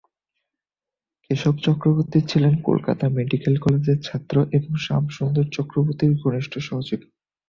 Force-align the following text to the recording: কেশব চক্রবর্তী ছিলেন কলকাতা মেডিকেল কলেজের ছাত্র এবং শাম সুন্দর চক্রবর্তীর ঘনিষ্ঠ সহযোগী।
কেশব 1.25 1.55
চক্রবর্তী 1.65 2.19
ছিলেন 2.29 2.53
কলকাতা 2.67 3.05
মেডিকেল 3.09 3.55
কলেজের 3.57 3.99
ছাত্র 4.03 4.35
এবং 4.51 4.71
শাম 4.77 5.03
সুন্দর 5.09 5.45
চক্রবর্তীর 5.51 6.11
ঘনিষ্ঠ 6.21 6.53
সহযোগী। 6.59 7.07